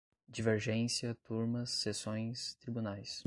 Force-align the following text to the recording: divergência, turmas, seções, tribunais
divergência, 0.27 1.13
turmas, 1.13 1.69
seções, 1.69 2.55
tribunais 2.55 3.19